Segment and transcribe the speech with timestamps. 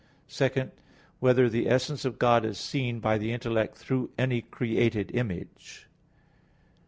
[0.29, 0.71] (2)
[1.19, 5.85] Whether the essence of God is seen by the intellect through any created image?